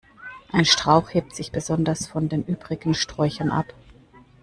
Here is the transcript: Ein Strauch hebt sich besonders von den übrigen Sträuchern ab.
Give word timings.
Ein 0.51 0.65
Strauch 0.65 1.13
hebt 1.13 1.35
sich 1.35 1.51
besonders 1.51 2.07
von 2.07 2.27
den 2.27 2.43
übrigen 2.43 2.95
Sträuchern 2.95 3.51
ab. 3.51 3.71